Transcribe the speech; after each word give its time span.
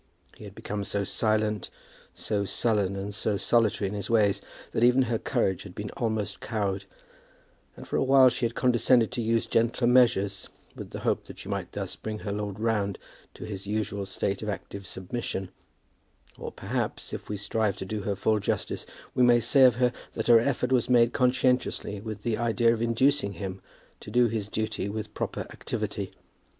He 0.35 0.45
had 0.45 0.55
become 0.55 0.83
so 0.83 1.03
silent, 1.03 1.69
so 2.15 2.43
sullen, 2.43 2.95
and 2.95 3.13
so 3.13 3.37
solitary 3.37 3.87
in 3.87 3.93
his 3.93 4.09
ways, 4.09 4.41
that 4.71 4.83
even 4.83 5.03
her 5.03 5.19
courage 5.19 5.61
had 5.61 5.75
been 5.75 5.91
almost 5.91 6.39
cowed, 6.39 6.85
and 7.77 7.87
for 7.87 7.97
a 7.97 8.03
while 8.03 8.29
she 8.29 8.47
had 8.47 8.55
condescended 8.55 9.11
to 9.11 9.21
use 9.21 9.45
gentler 9.45 9.85
measures, 9.85 10.49
with 10.75 10.89
the 10.89 11.01
hope 11.01 11.25
that 11.25 11.37
she 11.37 11.49
might 11.49 11.71
thus 11.73 11.95
bring 11.95 12.17
her 12.25 12.31
lord 12.31 12.59
round 12.59 12.97
to 13.35 13.43
his 13.43 13.67
usual 13.67 14.07
state 14.07 14.41
of 14.41 14.49
active 14.49 14.87
submission; 14.87 15.49
or 16.39 16.51
perhaps, 16.51 17.13
if 17.13 17.29
we 17.29 17.37
strive 17.37 17.77
to 17.77 17.85
do 17.85 18.01
her 18.01 18.15
full 18.15 18.39
justice, 18.39 18.87
we 19.13 19.21
may 19.21 19.39
say 19.39 19.65
of 19.65 19.75
her 19.75 19.93
that 20.13 20.25
her 20.25 20.39
effort 20.39 20.71
was 20.71 20.89
made 20.89 21.13
conscientiously, 21.13 22.01
with 22.01 22.23
the 22.23 22.39
idea 22.39 22.73
of 22.73 22.81
inducing 22.81 23.33
him 23.33 23.61
to 23.99 24.09
do 24.09 24.25
his 24.25 24.49
duty 24.49 24.89
with 24.89 25.13
proper 25.13 25.41
activity. 25.51 26.09